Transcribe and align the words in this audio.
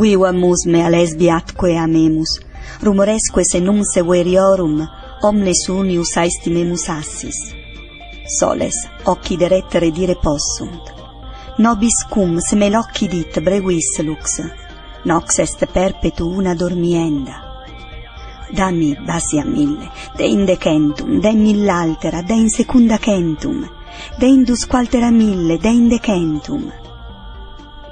vivamus 0.00 0.64
me 0.66 0.88
lesbi 0.88 1.28
atque 1.30 1.76
amemus, 1.76 2.40
rumoresque 2.80 3.44
se 3.44 3.60
num 3.60 3.82
severiorum 3.82 4.86
omnes 5.22 5.68
unius 5.68 6.16
aestimemus 6.16 6.88
assis. 6.88 7.54
Soles, 8.26 8.88
occhi 9.04 9.36
derettere 9.36 9.90
dire 9.90 10.16
possunt. 10.16 10.94
Nobis 11.58 12.06
cum 12.08 12.38
se 12.38 12.56
me 12.56 12.70
locchi 12.70 13.08
dit 13.08 13.40
brevis 13.40 13.98
lux, 14.02 14.40
nox 15.04 15.38
est 15.38 15.66
perpetu 15.66 16.26
una 16.26 16.54
dormienda. 16.54 17.48
Dammi 18.52 18.96
basia 19.06 19.44
mille, 19.44 19.90
de 20.16 20.24
indecentum, 20.24 21.20
de 21.20 21.28
in 21.28 21.42
millaltera, 21.42 22.22
de 22.22 22.34
in 22.34 22.48
secunda 22.48 22.98
centum, 22.98 23.68
de 24.18 24.26
indus 24.26 24.66
qualtera 24.66 25.10
mille, 25.10 25.58
de 25.58 25.68
indecentum. 25.68 26.72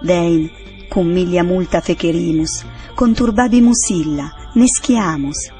Dein, 0.02 0.50
cum 0.88 1.06
milia 1.06 1.42
multa 1.44 1.80
fecerimus, 1.80 2.64
conturbabimus 2.94 3.88
illa, 3.88 4.30
nesciamus, 4.54 5.50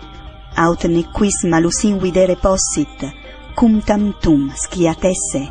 aut 0.57 0.87
nequis 0.87 1.43
malus 1.49 1.83
invidere 1.83 2.35
possit, 2.35 3.13
cum 3.55 3.81
tam 3.81 4.17
tum 4.21 4.51
sciatesse 4.55 5.43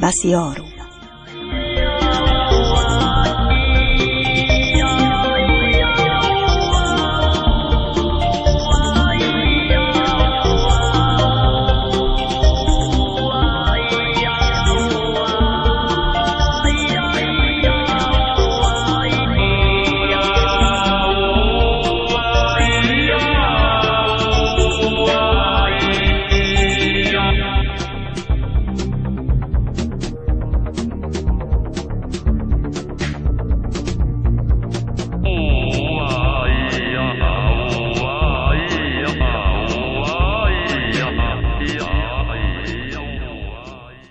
basiorum. 0.00 0.73